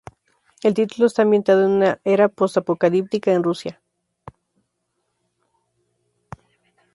[0.63, 3.79] El título está ambientado en una era post-apocalíptica en Rusia.